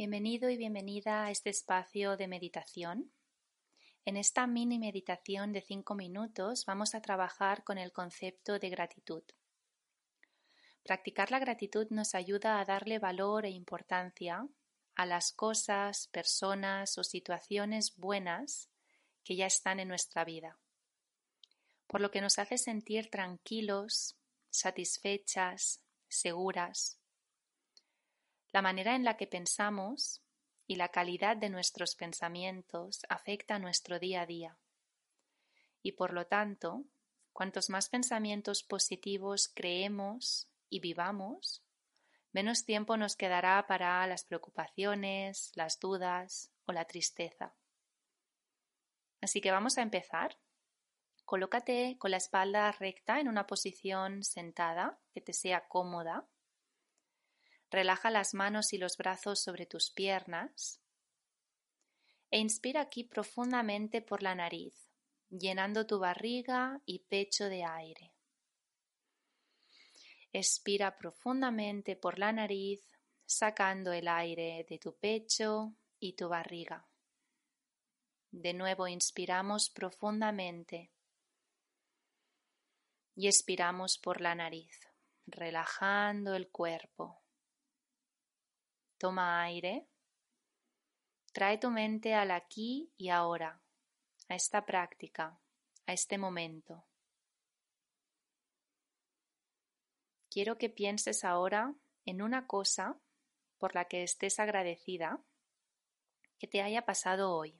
[0.00, 3.12] Bienvenido y bienvenida a este espacio de meditación.
[4.06, 9.22] En esta mini meditación de cinco minutos vamos a trabajar con el concepto de gratitud.
[10.84, 14.48] Practicar la gratitud nos ayuda a darle valor e importancia
[14.94, 18.70] a las cosas, personas o situaciones buenas
[19.22, 20.58] que ya están en nuestra vida,
[21.86, 24.16] por lo que nos hace sentir tranquilos,
[24.48, 26.99] satisfechas, seguras
[28.52, 30.22] la manera en la que pensamos
[30.66, 34.58] y la calidad de nuestros pensamientos afecta nuestro día a día.
[35.82, 36.84] Y por lo tanto,
[37.32, 41.64] cuantos más pensamientos positivos creemos y vivamos,
[42.32, 47.54] menos tiempo nos quedará para las preocupaciones, las dudas o la tristeza.
[49.20, 50.38] Así que vamos a empezar.
[51.24, 56.26] Colócate con la espalda recta en una posición sentada que te sea cómoda
[57.70, 60.80] Relaja las manos y los brazos sobre tus piernas
[62.30, 64.74] e inspira aquí profundamente por la nariz,
[65.28, 68.12] llenando tu barriga y pecho de aire.
[70.32, 72.80] Expira profundamente por la nariz,
[73.26, 76.86] sacando el aire de tu pecho y tu barriga.
[78.30, 80.92] De nuevo inspiramos profundamente
[83.16, 84.78] y expiramos por la nariz,
[85.26, 87.19] relajando el cuerpo.
[89.00, 89.88] Toma aire.
[91.32, 93.62] Trae tu mente al aquí y ahora,
[94.28, 95.40] a esta práctica,
[95.86, 96.84] a este momento.
[100.28, 103.00] Quiero que pienses ahora en una cosa
[103.56, 105.24] por la que estés agradecida
[106.38, 107.58] que te haya pasado hoy.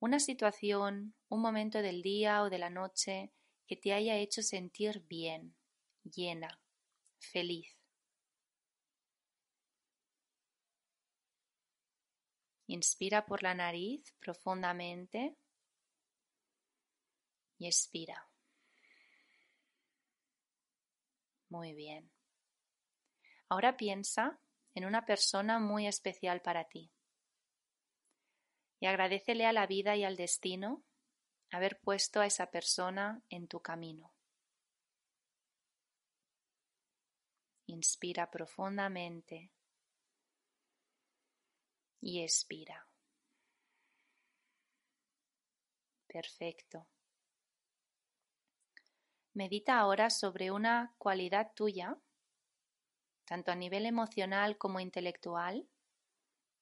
[0.00, 3.32] Una situación, un momento del día o de la noche
[3.66, 5.56] que te haya hecho sentir bien,
[6.02, 6.60] llena,
[7.20, 7.73] feliz.
[12.66, 15.36] Inspira por la nariz profundamente
[17.58, 18.28] y expira.
[21.48, 22.10] Muy bien.
[23.48, 24.40] Ahora piensa
[24.74, 26.90] en una persona muy especial para ti
[28.80, 30.82] y agradecele a la vida y al destino
[31.50, 34.12] haber puesto a esa persona en tu camino.
[37.66, 39.52] Inspira profundamente
[42.04, 42.86] y expira.
[46.06, 46.86] Perfecto.
[49.32, 51.96] Medita ahora sobre una cualidad tuya,
[53.24, 55.66] tanto a nivel emocional como intelectual,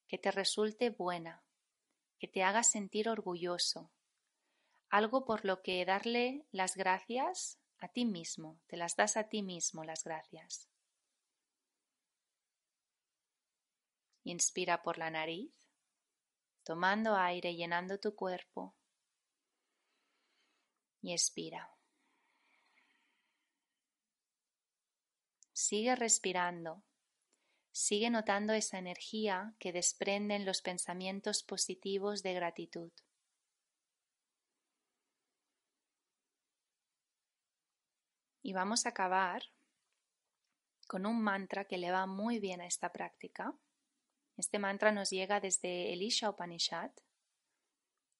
[0.06, 1.42] que te resulte buena,
[2.20, 3.90] que te haga sentir orgulloso,
[4.90, 9.42] algo por lo que darle las gracias a ti mismo, te las das a ti
[9.42, 10.71] mismo las gracias.
[14.24, 15.52] Inspira por la nariz,
[16.62, 18.74] tomando aire, llenando tu cuerpo.
[21.00, 21.68] Y expira.
[25.52, 26.82] Sigue respirando.
[27.72, 32.92] Sigue notando esa energía que desprenden los pensamientos positivos de gratitud.
[38.42, 39.42] Y vamos a acabar
[40.86, 43.54] con un mantra que le va muy bien a esta práctica.
[44.36, 46.90] Este mantra nos llega desde el Isha Upanishad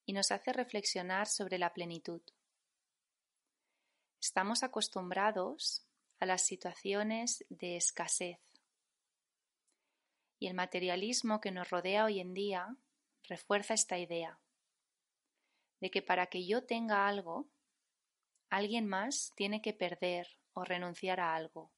[0.05, 2.21] y nos hace reflexionar sobre la plenitud.
[4.21, 5.85] Estamos acostumbrados
[6.19, 8.39] a las situaciones de escasez
[10.39, 12.75] y el materialismo que nos rodea hoy en día
[13.23, 14.39] refuerza esta idea
[15.79, 17.49] de que para que yo tenga algo,
[18.49, 21.71] alguien más tiene que perder o renunciar a algo,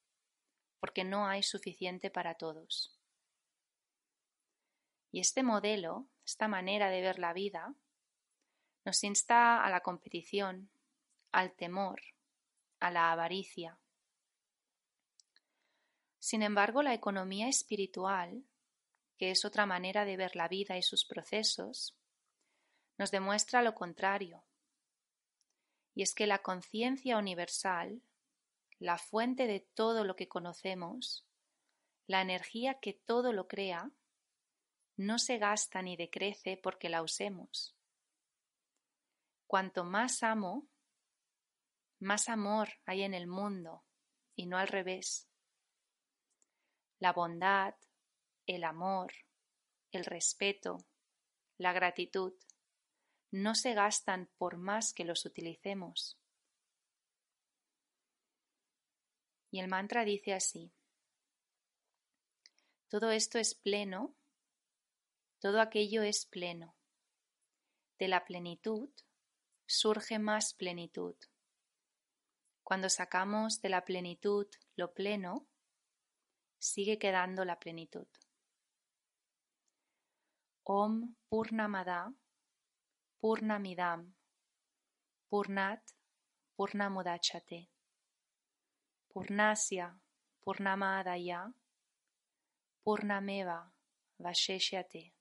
[0.80, 2.95] porque no hay suficiente para todos.
[5.16, 7.74] Y este modelo, esta manera de ver la vida,
[8.84, 10.70] nos insta a la competición,
[11.32, 12.02] al temor,
[12.82, 13.80] a la avaricia.
[16.20, 18.44] Sin embargo, la economía espiritual,
[19.18, 21.96] que es otra manera de ver la vida y sus procesos,
[22.98, 24.44] nos demuestra lo contrario.
[25.94, 28.02] Y es que la conciencia universal,
[28.80, 31.26] la fuente de todo lo que conocemos,
[32.06, 33.92] la energía que todo lo crea,
[34.98, 37.76] no se gasta ni decrece porque la usemos.
[39.48, 40.68] Cuanto más amo,
[42.00, 43.84] más amor hay en el mundo
[44.36, 45.28] y no al revés.
[47.00, 47.76] La bondad,
[48.46, 49.14] el amor,
[49.92, 50.78] el respeto,
[51.58, 52.34] la gratitud
[53.32, 56.18] no se gastan por más que los utilicemos.
[59.52, 60.72] Y el mantra dice así,
[62.90, 64.16] todo esto es pleno
[65.40, 66.76] todo aquello es pleno.
[68.00, 68.90] De la plenitud
[69.66, 71.16] surge más plenitud.
[72.64, 75.48] Cuando sacamos de la plenitud lo pleno,
[76.58, 78.08] sigue quedando la plenitud.
[80.64, 82.12] Om Purnamada
[83.22, 84.16] Purnamidam
[85.30, 85.84] Purnat
[86.56, 87.70] Purnamudachate
[89.08, 90.00] Purnasya
[90.42, 91.54] Purnamadaya
[92.84, 93.72] Purnameva
[94.18, 95.15] Vasheshyate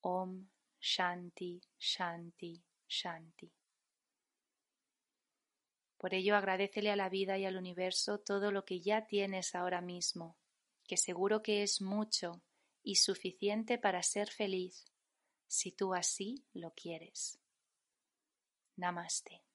[0.00, 0.48] Om
[0.80, 3.52] Shanti Shanti Shanti.
[5.96, 9.80] Por ello agradecele a la vida y al universo todo lo que ya tienes ahora
[9.80, 10.36] mismo,
[10.86, 12.40] que seguro que es mucho
[12.84, 14.84] y suficiente para ser feliz,
[15.48, 17.40] si tú así lo quieres.
[18.76, 19.47] Namaste.